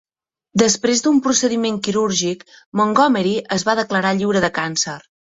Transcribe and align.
Després 0.59 1.01
d'un 1.07 1.17
procediment 1.25 1.75
quirúrgic, 1.87 2.41
Montgomery 2.81 3.33
es 3.57 3.65
va 3.69 3.75
declarar 3.81 4.15
lliure 4.23 4.41
de 4.47 4.49
càncer. 4.57 4.97